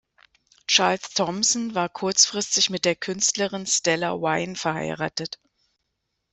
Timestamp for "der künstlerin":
2.85-3.67